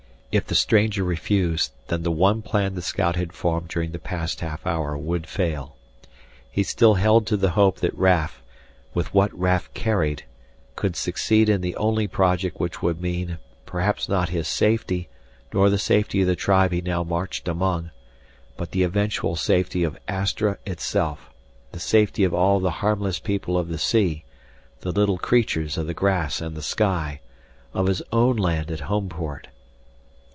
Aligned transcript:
If 0.33 0.47
the 0.47 0.55
stranger 0.55 1.03
refused, 1.03 1.73
then 1.89 2.03
the 2.03 2.09
one 2.11 2.41
plan 2.41 2.73
the 2.75 2.81
scout 2.81 3.17
had 3.17 3.33
formed 3.33 3.67
during 3.67 3.91
the 3.91 3.99
past 3.99 4.39
half 4.39 4.65
hour 4.65 4.97
would 4.97 5.27
fail. 5.27 5.75
He 6.49 6.63
still 6.63 6.93
held 6.93 7.27
to 7.27 7.35
the 7.35 7.49
hope 7.49 7.81
that 7.81 7.93
Raf, 7.93 8.41
with 8.93 9.13
what 9.13 9.37
Raf 9.37 9.69
carried, 9.73 10.23
could 10.77 10.95
succeed 10.95 11.49
in 11.49 11.59
the 11.59 11.75
only 11.75 12.07
project 12.07 12.61
which 12.61 12.81
would 12.81 13.01
mean, 13.01 13.39
perhaps 13.65 14.07
not 14.07 14.29
his 14.29 14.47
safety 14.47 15.09
nor 15.53 15.69
the 15.69 15.77
safety 15.77 16.21
of 16.21 16.27
the 16.27 16.35
tribe 16.37 16.71
he 16.71 16.79
now 16.79 17.03
marched 17.03 17.49
among, 17.49 17.91
but 18.55 18.71
the 18.71 18.83
eventual 18.83 19.35
safety 19.35 19.83
of 19.83 19.97
Astra 20.07 20.59
itself, 20.65 21.29
the 21.73 21.79
safety 21.81 22.23
of 22.23 22.33
all 22.33 22.61
the 22.61 22.71
harmless 22.79 23.19
people 23.19 23.57
of 23.57 23.67
the 23.67 23.77
sea, 23.77 24.23
the 24.79 24.93
little 24.93 25.17
creatures 25.17 25.77
of 25.77 25.87
the 25.87 25.93
grass 25.93 26.39
and 26.39 26.55
the 26.55 26.63
sky, 26.63 27.19
of 27.73 27.87
his 27.87 28.01
own 28.13 28.37
land 28.37 28.71
at 28.71 28.79
Homeport. 28.79 29.49